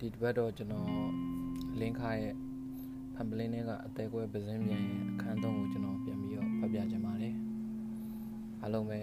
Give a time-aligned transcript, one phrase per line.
[0.00, 0.88] ဒီတစ်ပတ်တော့ကျွန်တော်
[1.80, 2.34] လင်းခါရဲ့
[3.14, 7.34] ဖန်ပလင်းထဲကအသေးကွဲပဇင်းပြန်ရဲ့အခန်းသုံးကိုကျွန်တော်ပြန်ပြီးတော့ဖတ်ပြချင်ပါတယ်
[8.62, 9.00] အားလုံးပဲ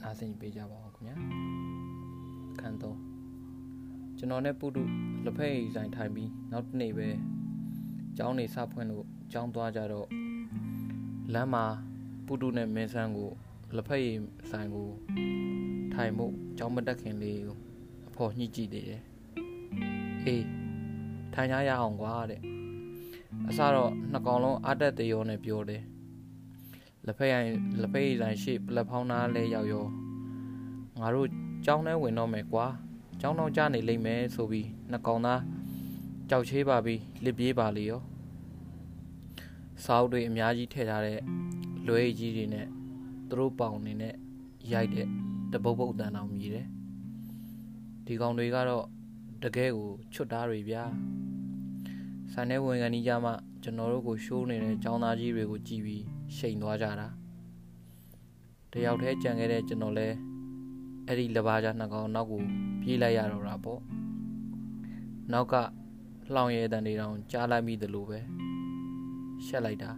[0.00, 1.16] နားဆင်ပေးကြပါဦးခင်ဗျာ
[2.52, 2.98] အခန်းသုံး
[4.18, 4.82] ကျွန်တော်နဲ့ပုတု
[5.24, 7.08] လက်ဖက်ရည်ဆိုင်ထိုင်ပြီးနောက်တစ်နေ့ပဲ
[8.16, 10.08] ကျောင်းနေစဖွင့်လို့ကျောင်းသွားကြတော့
[11.34, 11.64] လမ်းမှာ
[12.26, 13.30] ပုတုနဲ့မင်းဆန်းကို
[13.76, 14.18] လက်ဖက်ရည်
[14.50, 14.88] ဆိုင်ကို
[15.94, 16.26] ထိုင်မှု
[16.58, 17.58] ကျောင်းမတက်ခင်လေးကို
[18.08, 19.02] အဖော်ညှိကြည့်သေးတယ်
[20.24, 20.46] အေး
[21.34, 22.40] ထိုင်ကြရအောင်ကွာတဲ့
[23.48, 25.82] အစတော့နှစ်ကောင်လုံးအတက်တရောနဲ့ပြောတယ်
[27.06, 27.50] လက်ဖက်ရိုင်
[27.80, 29.86] လက်ဖက်ရည်ဆိုင်ရှိပလက်ဖောင်းသားလဲရောက်ရော
[31.00, 31.28] ငါတို့
[31.64, 32.66] ကြောင်းထဲဝင်တော့မယ်ကွာ
[33.20, 35.42] ကြောင်းတော့ကြနေလိမ့်မယ်ဆိုပြီးနှစ်ကောင်သား
[36.30, 38.02] ကြောက်ချေးပါပြီးလစ်ပြေးပါလေရော
[39.84, 41.20] စောက်တွေအများကြီးထည့်ထားတဲ့
[41.86, 42.66] လွဲကြီးတွေနဲ့
[43.28, 44.14] သူတို့ပေါင်နေနဲ့
[44.72, 45.06] ရိုက်တဲ့
[45.52, 46.66] တပုတ်ပုတ်တန်အောင်မြည်တယ်
[48.06, 48.84] ဒီကောင်တွေကတော့
[49.42, 50.82] တကယ်ကိုချွတ်သားတွေဗျာ
[52.32, 56.04] ဆိုင်ထဲဝင်ကန်ကြီးကြမှကျွန်တော်တို့ကိုရှိုးနေတဲ့ចောင်းသားကြီးတွေကိုကြည်ပြီး
[56.36, 57.08] ရှိန်သွားကြတာ
[58.72, 60.08] တယောက်တည်းကြံခဲ့တဲ့ကျွန်တော်လဲ
[61.06, 62.42] အဲ့ဒီလဘာကြနှစ်ကောင်နောက်ကို
[62.80, 63.80] ပြေးလိုက်ရတော့တာပေါ့
[65.32, 65.54] နောက်က
[66.34, 68.18] လှောင်ရဲတန်တွေတောင်ကြားလိုက်မိသလိုပဲ
[69.46, 69.90] ရှက်လိုက်တာ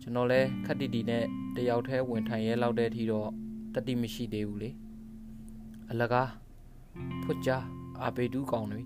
[0.00, 1.24] ကျွန်တော်လဲခက်တီတီနဲ့
[1.56, 3.28] တယောက်တည်းဝင်ထိုင်ရဲလောက်တဲ့အထိတော့
[3.74, 4.70] တတိမရှိသေးဘူးလေ
[5.90, 6.28] အလကား
[7.22, 7.50] ဖွတ်ကြ
[8.02, 8.82] အာပေတူးကောင်တွေ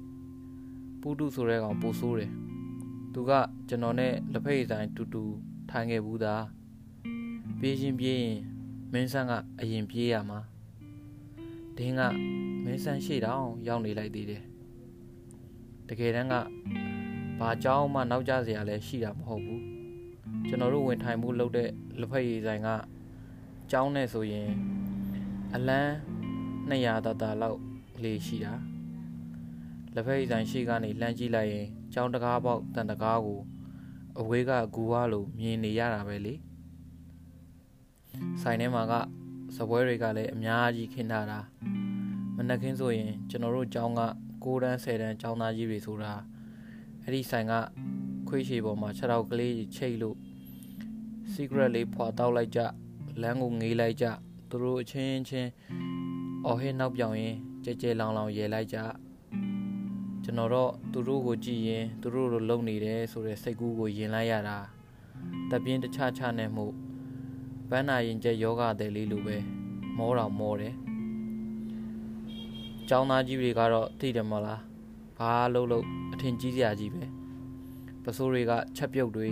[1.01, 2.33] ပူတုဆိုတဲ့ကောင်ပိုဆိုးတယ်
[3.13, 3.33] သူက
[3.69, 5.23] ကျွန်တော်နဲ့လက်ဖက်ရည်ဆိုင်တူတူ
[5.71, 6.45] ထိုင်ခဲ့ဘူးသား
[7.61, 8.39] ပြေးချင်းပြေးရင်
[8.93, 10.41] မင်းဆန်းကအရင်ပြေးရမှာ
[11.77, 12.01] ဒင်းက
[12.65, 14.43] မင်းဆန်းရှေ့တောင်ရောက်နေလိုက်သေးတယ်
[15.89, 16.35] တကယ်တမ်းက
[17.41, 19.63] ဘာကြောင်းမှနောက်ကျစရာလည်းရှိတာမဟုတ်ဘူး
[20.49, 22.69] ကျွန်တော်တို့ဝင်ထိုင်မှုလုပ်တဲ့လက်ဖက်ရည်ဆိုင်က
[23.71, 24.49] ကျောင်းနဲ့ဆိုရင်
[25.55, 25.91] အလန်း
[26.71, 27.59] 200တတလောက်
[28.05, 28.55] လေးရှိတာ
[29.95, 33.41] လက်ဖက်ရည်ဆိုင်ရှိကနေလှမ်းကြည့်လိုက်ရင်ကျောင်းတကားပေါက်တန်တကားကို
[34.21, 36.35] အဝေးကဂူဝါလိုမြင်နေရတာပဲလေ
[38.43, 38.95] ဆိုင်ထဲမှာက
[39.57, 41.41] စပွဲတွေကလည်းအများကြီးခင်းထားတာ
[42.37, 44.03] မနက်ခင်းဆိုရင်ကျွန်တော်တို့ကျောင်းက
[44.45, 46.13] 6တန်း10တန်းကျောင်းသားကြီးတွေဆိုတာ
[47.03, 47.53] အဲ့ဒီဆိုင်က
[48.29, 50.17] ခွေးရှည်ပေါ်မှာခြေထောက်ကလေးချိတ်လို့
[51.33, 52.61] secret လေးဖွာတောက်လိုက်ကြ
[53.23, 54.07] လမ်းကိုငေးလိုက်ကြ
[54.49, 55.51] သူတို့အချင်းချင်း
[56.47, 58.79] အော်ဟဲနောက်ပြောင်ရင် ကြဲကြဲလောင်လောင်ရဲလိုက်ကြ
[60.25, 64.59] ကျွန်တော်တော့သူတို့ကိုကြည့်ရင်သူတို့လိုလုံနေတယ်ဆိုတဲ့စိတ်ကူးကိုယင်လိုက်ရတာ
[65.51, 66.67] တပြင်းတခြားခြားနဲ့မှု
[67.71, 69.37] ဘန်းနာရင်ကျက်ယောဂတဲ့လေးလိုပဲ
[69.97, 70.75] မောတော်မောတယ်
[72.89, 74.63] ကျောင်းသားကြီးတွေကတော့သိတယ်မလား
[75.19, 77.05] ဘာလို့လို့အထင်ကြီးစရာကြီးပဲ
[78.05, 79.29] ပစိုးတွေကချက်ပြုတ်တွေ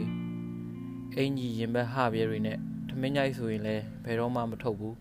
[1.17, 2.59] အင်ကြီးရင်ဘက်ဟပြဲတွေနဲ့
[2.89, 4.97] ထမင်းကြိုက်ဆိုရင်လည်းဘယ်တော့မှမထုတ်ဘူး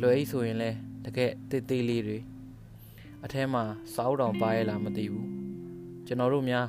[0.00, 2.18] လွယ်အိတ်ဆိုရင်လည်း တကယ်တေးသေးလေးတွေ
[3.24, 3.62] အထဲမှာ
[3.94, 5.28] စာအုပ်တောင်ပါရဲ့လားမသိဘူး
[6.06, 6.68] ကျွန်တော်တို့များ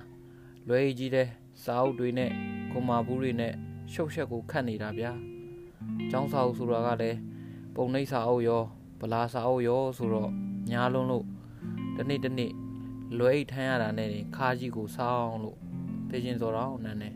[0.67, 1.27] လွယ်အိတ်ကြီးတဲ့
[1.63, 2.31] စာအုပ်တွေနဲ့
[2.71, 3.53] ကွန်မာဘူးတွေနဲ့
[3.93, 5.11] ရှုပ်ရှက်ကိုခတ်နေတာဗျာ
[6.11, 7.19] ကျောင်းစာအုပ်ဆိုတာကလည်း
[7.75, 8.63] ပုံနှိပ်စာအုပ်ရော
[9.01, 10.31] ဗလာစာအုပ်ရောဆိုတော့
[10.71, 11.25] ညားလုံးလို့
[11.97, 12.51] တနေ့တနေ့
[13.17, 15.57] လွယ်အိတ်ထမ်းရတာနဲ့ခါကြီးကိုစောင်းလို့
[16.09, 17.11] သိချင်းစောတော့နန်းနေ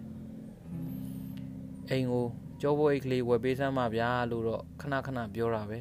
[1.89, 2.25] အိမ်ကို
[2.61, 5.79] ကြောဘိုးအိတ်ကလေးဝယ်ပေးစမ်းပါဗျာလို့တော့ခဏခဏပြောတာပဲ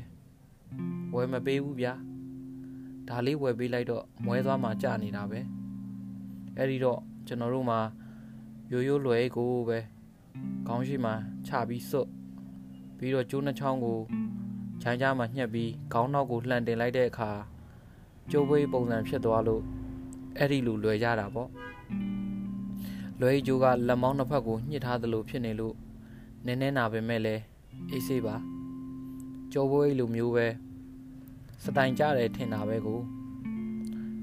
[1.14, 1.92] ဝယ်မပေးဘူးဗျာ
[3.08, 5.40] ဒါလေးဝယ်ပေးလိုက်တော့မွဲသွားမှကြာနေတာပဲ
[6.56, 7.80] အဲ့ဒီတော့ကျွန်တော်တို့မှာ
[8.72, 9.78] ရိုးရိုးလွယ်ကိုပဲ
[10.66, 11.12] ခေါင်းရှိမှ
[11.46, 12.08] ချပြီးစွတ်
[12.98, 13.98] ပြီးတော့ကျိုးနှချောင်းကို
[14.82, 17.30] ခြိုင်းကြားမှာညှက်ပြီးခေါင်းနောက်ကိုလှန်တင်လိုက်တဲ့အခါ
[18.30, 19.62] ကျိုးပွေးပုံစံဖြစ်သွားလို့
[20.38, 21.50] အဲ့ဒီလိုလွယ်ကြတာပေါ့
[23.20, 25.74] လွယ်ကျိုးကလက်မောင်းနှစ်ဖက်ကိုညှစ်ထားသလိုဖြစ်နေလို့
[26.46, 27.34] နည်းနည်းနာပဲမဲ့လဲ
[27.90, 28.36] အေးဆေးပါ
[29.52, 30.46] ကျိုးပွေးလိုမျိုးပဲ
[31.64, 33.00] စတိုင်ကြတယ်ထင်တာပဲကို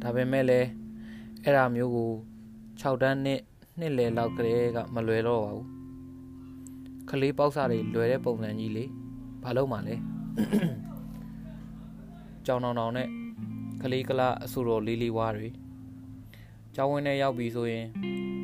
[0.01, 0.67] ဒါပေမဲ့လည်း
[1.43, 2.11] အဲ့ဒါမျိုးကို
[2.81, 3.41] 6တန်းနှစ်
[3.79, 5.67] နှစ်လယ်လောက်ကလေးကမလွယ်တော့ပါဘူး
[7.09, 8.85] ခလေးပေါက်စားတွေလွယ်တဲ့ပုံစံကြီးလေ
[9.43, 9.95] ဘာလို့မှလဲ
[12.45, 13.09] ကြောင်တောင်တောင်နဲ့
[13.81, 15.49] ခလေးကလာအဆူတော်လေးလေးဝါးတွေ
[16.75, 17.87] ကျောင်းဝင်းထဲရောက်ပြီဆိုရင်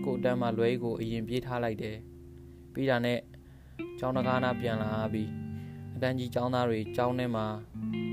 [0.06, 1.98] ကိုတန်းမှာလွယ်ကိုအရင်ပြေးထားလိုက်တယ်
[2.74, 3.20] ပြီးတာနဲ့
[4.00, 5.30] ကျောင်းတကားနာပြန်လာပြီး
[5.96, 7.46] အတန်းကြီးကျောင်းသားတွေကျောင်းထဲမှာ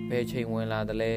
[0.10, 1.12] ဘယ်ချိန်ဝင်လာသလဲ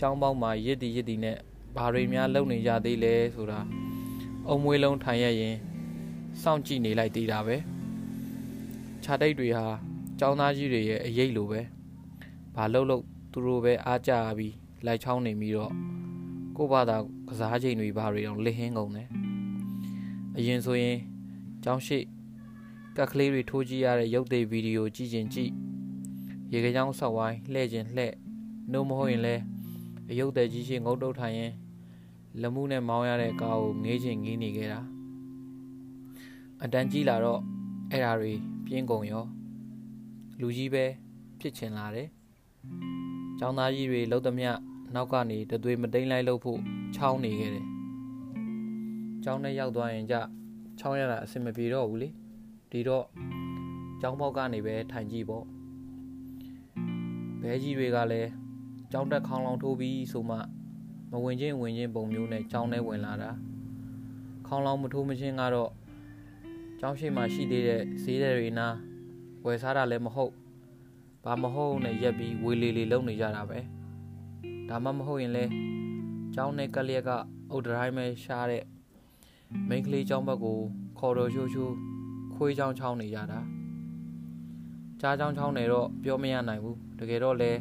[0.00, 1.36] ចောင်းပေါက်မှာရစ်တီရစ်တီနဲ့
[1.76, 3.60] ဘာတွေများလုံနေကြသေးလဲဆိုတာ
[4.48, 5.56] အုံမွေးလုံးထိုင်ရရင်
[6.42, 7.56] စောင့်ကြည့်နေလိုက်သေးတာပဲ
[9.02, 9.66] ခြာတိတ်တွေဟာ
[10.20, 11.60] ចောင်းသားကြီးတွေရဲ့အရေးလိုပဲ
[12.56, 13.02] ဘာလို့လို့
[13.32, 14.54] သူတို့ပဲအားကြပြီး
[14.86, 15.72] လိုက်ချောင်းနေပြီးတော့
[16.56, 16.96] ကို့ဘာသာ
[17.28, 19.08] ကစားချိန်တွေဘာတွေတော့လစ်ဟင်းကုန်တယ်
[20.36, 20.98] အရင်ဆိုရင်
[21.64, 21.98] ចောင်းရှိ
[22.96, 25.52] ကက်ကလေးတွေထိုးကြည့်ရတဲ့ရုပ်သေးဗီဒီယိုကြည့်ခြင်းကြည့်
[26.52, 28.12] ရေကကြောင်ဆောက်ဝိုင်းလှဲ့ခြင်းလှဲ့
[28.72, 31.52] နှုံမဟုတ်ရင်လဲအ အယုတ်တဲ့ကြီးရှိငုတ်တုတ်ထိုင်ရင်
[32.40, 34.80] လက်မှုနဲ့မောင်းရတဲ့ကားကိုငေးချင်ငေးနေခဲ့တာ
[36.62, 37.40] အတန်းကြီးလာတော့
[37.90, 38.32] အဲ့ဓာတွေ
[38.66, 39.24] ပြင်းကုန်ရော
[40.40, 40.84] လူကြီးပဲ
[41.40, 42.08] ဖြစ်ချင်လာတယ်။
[43.40, 44.50] ចောင်းသားကြီးတွေလှုပ်သမျှ
[44.94, 46.60] နောက်ကနေတသွေးမတိန်လိုက်လို့ဖို့
[46.96, 47.66] ချောင်းနေခဲ့တယ်။
[49.24, 50.14] ចောင်းနဲ့ရောက်သွားရင်ကြ
[50.78, 52.08] ချောင်းရတာအဆင်မပြေတော့ဘူးလေ။
[52.70, 53.06] ဒီတော့
[54.02, 55.44] ចောင်းပေါက်ကနေပဲထိုင်ကြည့်ပေါ့။
[57.41, 58.29] ဘဲကြီးတွေကလည်း
[58.93, 60.37] ចောင်းတက်ခေါင်းလောင်ထိုးပြီးဆိုမှ
[61.11, 63.31] မဝင်ချင်းဝင်ချင်းပုံမျိုးနဲ့ចောင်းထဲဝင်လာတာ။
[64.47, 65.71] ခေါင်းလောင်မထိုးမချင်းကတော့
[66.79, 68.67] ကျောင်းရှိမှရှိသေးတဲ့ဈေးတွေနာ
[69.45, 70.33] ဝယ်စားတာလည်းမဟုတ်
[71.23, 73.59] ဘာမဟုတ်နဲ့ရက်ပြီးဝေလီလီလုံနေကြတာပဲ
[74.69, 75.45] ဒါမှမဟုတ်ရင်လဲ
[76.35, 77.09] ကျောင်းနဲ့ကလျက်က
[77.51, 78.63] အုတ်တိုင်းပဲရှားတဲ့
[79.69, 80.59] မိန်းကလေးကျောင်းဘက်ကို
[80.99, 81.75] ခေါ်တော်ရှိုးရှိုး
[82.33, 83.39] ခွေးချောင်းချောင်းနေကြတာ
[85.01, 87.51] ကြားချောင်းချောင်းနေတော့ပြောမရနိုင်ဘူးတကယ်တော့လဲ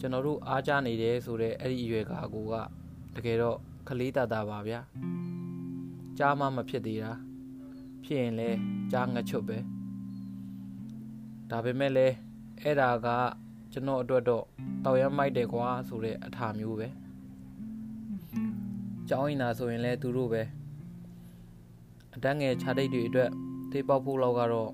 [0.00, 2.54] ကျွန်တော်တို့အားကြနေတယ်ဆိုတဲ့အဲ့ဒီအရွယ်ကကိုက
[3.16, 3.58] တကယ်တော့
[3.88, 4.80] ကလေးတာတာပါဗျာ
[6.18, 7.12] ကြားမှမဖြစ်သေးတာ
[8.04, 8.50] ဖြစ်ရင်လဲ
[8.92, 9.58] ကြားငှက်ချွတ်ပဲ
[11.50, 12.06] ဒါပေမဲ့လဲ
[12.62, 13.08] အဲ့ဒါက
[13.72, 14.44] ကျွန်တော်အတွက်တော့
[14.84, 16.88] တောက်ရမိုက်တယ်ကွာဆိုတဲ့အထာမျိုးပဲ
[19.08, 20.42] ကျောင်းရင်သာဆိုရင်လဲသူတို့ပဲ
[22.14, 23.30] အတန်းငယ်ခြားတိတ်တွေအတွက်
[23.70, 24.70] သေးပေါက်ဖို့လောက်ကတော့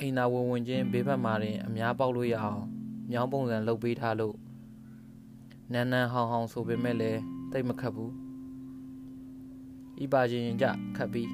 [0.00, 2.62] အိမ်သာဝင်ဝင်ချင်းဘေးဘက်မှာတင်အများပေါက်လို့ရအောင်
[3.10, 4.36] မြောင်းပုံစံလုပ်ပေးထားလို့
[5.72, 7.12] နန်းနန်းဟောင်းဟောင်းဆိုပေမဲ့လဲ
[7.52, 8.12] တိတ်မခတ်ဘူး
[10.04, 10.66] ဤပါချင်းကြ
[10.96, 11.30] ခတ်ပြီး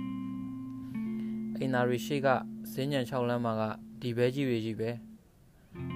[1.56, 2.28] အိမ်သာရီရှိက
[2.72, 3.62] ဇင်းညံ6လမ်းမှာက
[4.00, 4.90] ဒီဘဲကြီးတွေကြီးပဲ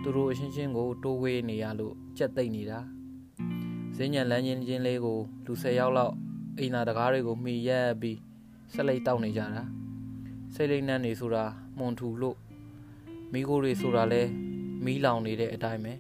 [0.02, 2.78] သူတို့အချင်းချင်းကိုတိုးဝေးနေရလို့ကြက်သိမ့်နေတာ
[3.96, 6.14] ဇင်းညံလမ်းချင်းချင်းလေးကိုလူ၁၀ယောက်လောက်
[6.58, 8.18] အိမ်သာတကားတွေကိုမှီရက်ပြီး
[8.72, 9.62] ဆက်လိုက်တောက်နေကြတာ
[10.54, 11.44] စိတ်လိမ့်နှံ့နေဆိုတာ
[11.78, 12.36] မွန်ထူလို့
[13.32, 14.23] မိကိုတွေဆိုတာလဲ
[14.84, 15.93] မီးလောင်နေတဲ့အတိုင်းပဲ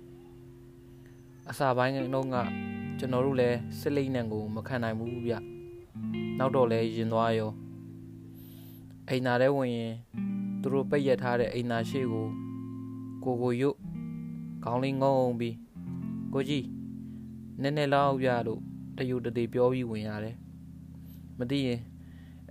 [1.50, 2.36] အစာပိုင်းကတော့က
[2.98, 5.34] ကျွန်တော်တို့လည်းစစ်လိမ့်နှံကိုမခံနိုင်ဘူးဗျ
[6.38, 7.50] နောက်တော့လဲရင်သွားရော
[9.08, 9.92] အိမ်သာထဲဝင်ရင်
[10.60, 12.26] သူတို့ပိတ်ရထားတဲ့အိမ်သာရှိကို
[13.24, 13.78] ကိုကိုရုတ်
[14.64, 15.56] ခေါင်းလေးငုံပြီး
[16.34, 16.66] ကိုကြီး
[17.62, 18.60] နည်းနည်းလောက်ပြလို့
[18.96, 20.36] တယူတသေးပြောပြီးဝင်ရတယ်
[21.38, 21.80] မသိရင်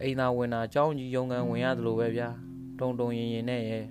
[0.01, 2.29] အိမ်သာဝင်တာကြောင်းကြီးရုံကန်ဝင်ရတယ်လို့ပဲဗျာ
[2.79, 3.85] တုံတုံရင်ရင်နဲ့ရဲ့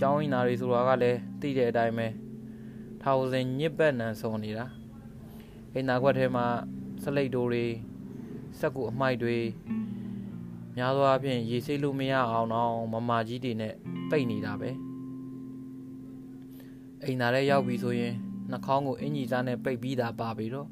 [0.00, 2.06] ကြောင်းအိမ်သာတွေဆိုတာကလည်းသိတဲ့အတိုင်းပဲ
[3.02, 4.66] ထောင်စင်ညစ်ပတ်နံဆုံနေတာ
[5.72, 6.46] အိမ်သာခွက်ထဲမှာ
[7.02, 7.64] စလိတ်တိုးတွေ
[8.58, 9.36] စက်ကူအမိုက်တွေ
[10.76, 13.74] များသောအားဖြင့်ရေစိတ်လို့မရအောင်တော့မမကြီးတွေနဲ့
[14.10, 14.70] ပိတ်နေတာပဲ
[17.04, 18.14] အိမ်သားထဲရောက်ပြီဆိုရင်
[18.50, 20.68] နှာခေါင်းကိုအင်ကြီးစားနဲ့ပိတ်ပြီးတာပါပြီတော့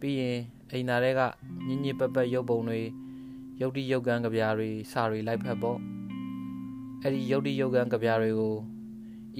[0.00, 0.38] ပြီးရင်
[0.70, 1.20] အိမ်သားထဲက
[1.66, 2.80] ညင်ညစ်ပပရုပ်ပုံတွေ
[3.60, 5.78] ရုပ်တိရုပ်ကန်းကြပြားတွေစာတွေလိုက်ဖက်ပေါ့
[7.06, 8.54] အဲ့ဒီရုပ်တိရုပ်ကန်းကြပြားတွေကို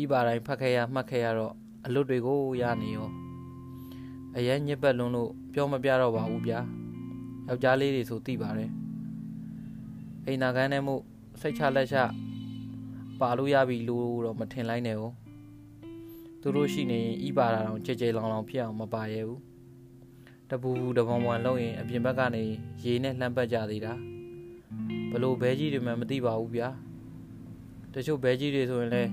[0.02, 1.54] ဤပါတိုင်းဖတ်ခဲ့ရမှတ်ခဲ့ရတော့
[1.86, 3.08] အလွတ်တွေကိုရနေရော
[4.36, 6.60] အရင်ညစ်ပတ်လွန်းလို့ပြောမပြတော့ပါဘူးဗျာ
[7.48, 8.70] ယောက်ျားလေးတွေဆိုသိပါတယ်
[10.26, 10.94] အိမ်နာကန်းနဲ့မှု
[11.40, 11.96] စိတ်ချလက်ချ
[13.20, 15.14] ပါလို့ရပြီလို့တော့မထင်လိုက်နဲ့ဘူး
[16.40, 19.40] သူတို့ရှိနေရင်ဤပါတာတော့ကြဲကြဲလောင်လောင်ဖြစ်အောင်မပါရဲဘူး
[20.50, 22.42] တပူပူတပုံပုံလုံးရင်အပြင်ဘက်ကနေ
[22.84, 23.94] ရေနဲ့လှမ်းပတ်ကြသေးတာ
[25.10, 26.70] ဘလို့ဘဲကြီးတွေမှမသိပါဘူးဗျာ
[27.94, 29.10] တချို့ဘဲကြီးတွေဆိုရင်လည်း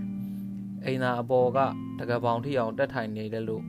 [0.86, 1.60] အိမ်သာအပေါ်က
[2.00, 3.64] တကပောင်ထိအောင်တက်ထိုင်နေတယ်လို့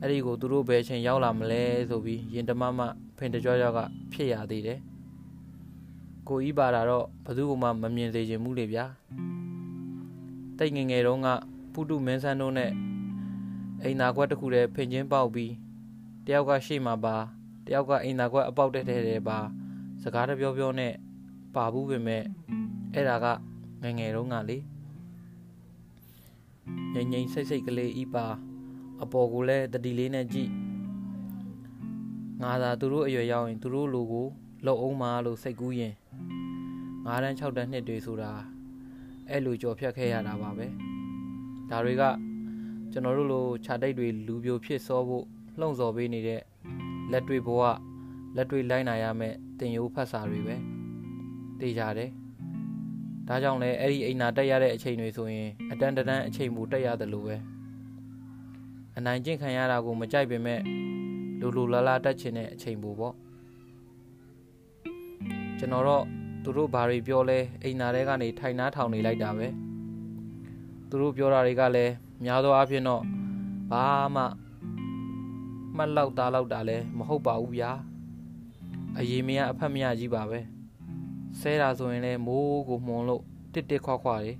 [0.00, 2.80] အဲ့ဒီကိုသူတို့ဘယ်ချိန်ရောက်လာမလဲဆိုပြီးရင်တမမ
[3.18, 3.78] ဖင်တကြွကြွက
[4.12, 4.78] ဖြစ်ရသေးတယ်
[6.28, 8.84] ကိုဤပါတာတော့ဘသူမှမမြင်စေချင်ဘူးလေဗျာ
[10.58, 11.28] တိတ်ငငယ်တုန်းက
[11.72, 12.72] ပုတုမင်းဆန်းတို့နဲ့
[13.82, 15.52] အိမ်သာခွက်တစ်ခုတည်းဖင်ချင်းပေါက်ပြီး
[16.26, 17.16] တယောက်ကရှေ့မှာပါ
[17.66, 19.38] တယောက်ကအိမ်သာခွက်အပေါက်တက်တဲ့တဲ့ပါ
[20.02, 20.92] စကားတပြောပြောနဲ့
[21.54, 22.22] ပါဘူးပဲမဲ့
[22.94, 23.26] အဲ့ဒါက
[23.86, 24.58] ငငယ်တုန်းကလေ
[26.94, 28.26] ငိမ့်ငိမ့်စိတ်စိတ်ကလေးဤပါ
[29.02, 30.50] အပေါ်ကိုလည်းတတိလေးနဲ့ကြည့်
[32.42, 34.26] ငါသာသူတို့အရွယ်ရောက်ရင်သူတို့လိုကို
[34.64, 35.94] လှုပ်အောင်မလို့စိတ်ကူးရင်
[37.04, 38.32] 9တန်း6တန်းနှစ်တွေဆိုတာ
[39.30, 40.66] အဲ့လိုကြော်ဖြတ်ခဲ့ရတာပါပဲ
[41.70, 42.02] ဒါတွေက
[42.92, 45.24] ကျွန်တော်တို့လိုခြာတိတ်တွေလူပြိုဖြစ်စောဖို့
[45.58, 46.40] လှုံ့ဆော်ပေးနေတဲ့
[47.12, 47.62] လက်တွေဘဝ
[48.36, 50.56] လက်တွေလိုက်နိုင်ရမယ်တင်ယိုးဖတ်စာတွေပဲ
[51.60, 52.10] သိကြတယ်
[53.28, 57.36] ဒါကြောင့်လည်းအဲ့ဒီအိမ်နာတက်ရတဲ့အချိန်တွေဆိုရင်အတန်တန်းအချိန်မူတက်ရတယ်လို့ပဲ
[58.96, 60.60] အနိုင်ကျင့်ခံရတာကိုမကြိုက်ပေမဲ့
[61.40, 63.14] လူလူလာလာတက်ချင်တဲ့အချိန်ပူပေါ့
[65.58, 66.04] ကျွန်တော်တော့
[66.42, 69.46] သူတို့ဘာတွေပြောလဲအိမ်နာထဲကနေထိုင်နားထောင်နေလိုက်တာပဲ
[70.88, 71.92] သူတို့ပြောတာတွေကလည်း
[72.24, 73.02] များသောအားဖြင့်တော့
[73.70, 74.22] ဘာမှ
[75.76, 77.70] မှတ်လောက်သားလောက်တာလည်းမဟုတ်ပါဘူးဗျာ
[78.98, 80.40] အရေးမရအဖက်မရကြီးပါပဲ
[81.40, 84.32] ဆဲတာဆိုရင်လည်းမိုးကိုမှုန်လို့တစ်တစ်ခွခွတွေ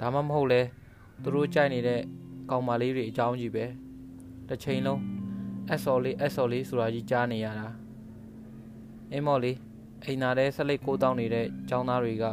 [0.00, 0.62] ဒါမှမဟုတ်လဲ
[1.22, 2.00] သူတို့ကြိုက်နေတဲ့
[2.50, 3.64] ကောင်မလေးတွေအကြောင်းကြီးပဲ
[4.48, 5.02] တစ်ချိန်လုံး
[5.72, 7.68] အဆော်လေးအဆော်လေးဆိုတာကြီးကြားနေရတာ
[9.12, 9.58] အင်းမော်လေး
[10.04, 12.24] အိမ်နာတဲ့ဆက်လက်ကိုတောင်းနေတဲ့ចောင်းသားတွေက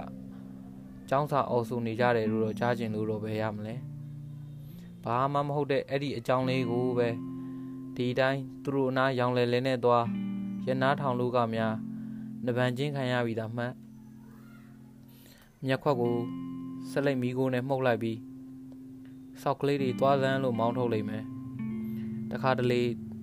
[1.09, 3.75] ចောင်းစာအော်ဆူနေကြတယ်လို့တော့ကြားကျင်လို့တော့ပဲရမလဲ
[5.03, 7.09] ဘာမှမဟုတ်တဲ့အဲ့ဒီအကြောင်းလေးကိုပဲ
[7.95, 10.05] ဒီတိုင်းသူတို့အနာရောင်လဲလဲနဲ့သွား
[10.67, 11.73] ရနာထောင်လူကများ
[12.45, 13.73] နဗန်ချင်းခံရပြီသားမှတ်
[15.65, 16.15] မြက်ခွက်ကို
[16.91, 18.19] ဆက်လက်မီးကိုနဲ့မှုတ်လိုက်ပြီး
[19.41, 21.23] စောက်ကလေးတွေသွားစမ်းလို့မောင်းထုတ်လိုက်မယ်
[22.31, 22.81] တခါတလေ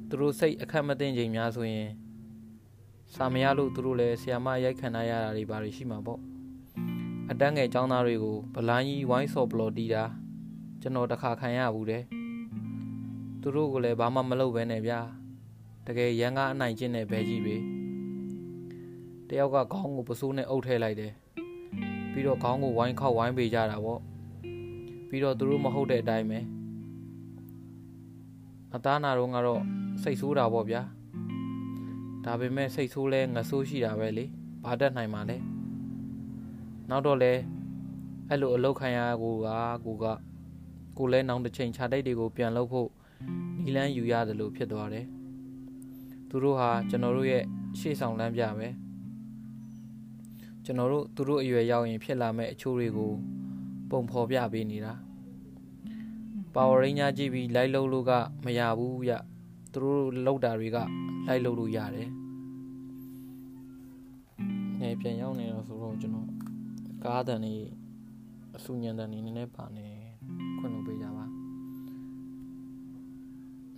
[0.08, 1.90] သူတို့စိတ်အခက်မသိချိန်များဆိုရင်
[3.14, 6.20] စာမရလို့သူတို့လည်းဆီယာမရိုက်ခံရတာတွေပါရှိမှာပေါ့
[7.30, 10.04] အတန်းငယ်ចောင်းသားတွေကိုဗလိုင်းကြီးဝိုင်းစော်ဘလော်တီးတာ
[10.80, 12.02] ကျွန်တော်တခါခံရဘူးတဲ့
[13.40, 15.00] သူတို့ကလည်းဘာမှမလုပ်ဘဲနဲ့ဗျာ
[15.86, 17.79] တကယ်ရန်ကအနိုင်ကျင့်တဲ့ဘဲကြီးပဲ
[19.30, 21.12] တယောက်ကခေါင်းကိုပစိုးနဲ့အုပ်ထဲလိုက်တယ်
[22.12, 24.00] ပြီးတော့ခေါင်းကိုဝိုင်းခောက်ဝိုင်းပေးကြတာပေါ့
[25.08, 26.38] ပြီးတော့သူတို့မဟုတ်တဲ့အတိုင်းပဲ
[28.74, 29.62] အသားနာတော့ကတော့
[30.02, 30.82] စိတ်ဆိုးတာပေါ့ဗျာ
[32.24, 34.24] ဒါပေမဲ့စိတ်ဆိုးလဲငဆိုးရှိတာပဲလေ
[34.64, 35.36] ဘာတတ်နိုင်မှာလဲ
[36.90, 37.32] နောက်တော့လဲ
[38.28, 39.48] အဲ့လိုအလောက်ခံရကိုက
[39.84, 40.04] ကိုက
[40.98, 42.88] ကိုလဲနောင်တစ်ချိန်ခြာတိုက်တွေကိုပြန်လုပ်ဖို့
[43.62, 45.06] နီလန်းယူရတယ်လို့ဖြစ်သွားတယ်
[46.28, 47.44] သူတို့ဟာကျွန်တော်တို့ရဲ့
[47.78, 48.68] ရှေ့ဆောင်လမ်းပြပဲ
[50.64, 53.12] ကျွန်တော်တို့သူတို့အရွယ်ရောက်ရင်ဖြစ်လာမဲ့အချိုးတွေကို
[53.90, 54.92] ပုံဖော်ပြပေးနေတာ
[56.54, 58.12] ပါဝါရင်းညာကြည့်ပြီးလိုက်လို့လို့က
[58.44, 59.10] မရဘူးရ
[59.72, 60.78] သူတို့လောက်တာတွေက
[61.26, 62.08] လိုက်လို့လို့ရတယ်
[64.80, 66.28] နေပြန်ရောက်နေတော့ဆိုတော့ကျွန်တော်
[67.04, 67.54] ကားတန်နေ
[68.56, 69.86] အဆူညံတန်နေနည်းနည်းပါနေ
[70.58, 71.24] ခွင့်လို့ပေးကြပါ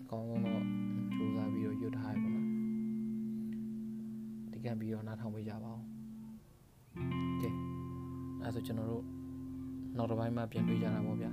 [0.00, 0.62] အကောင်းဆုံးတော့
[1.14, 2.46] ကြိုးစားပြီးတော့ရွတ်ထားရပါတော့
[4.52, 5.91] ဒီကံပြီးတော့နားထောင်ပေးကြပါဦးကဲ
[8.44, 9.04] အဲဆိုကျွန်တော်တို့
[9.96, 11.30] နောက်တစ်ပိုင်းမှာပြန်တွေ့ကြတာပေါ့ဗျာ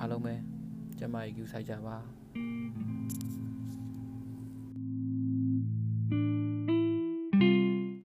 [0.00, 0.34] အားလုံးပဲ
[0.98, 1.96] ကျမကြီးကူဆိုင်ကြပါ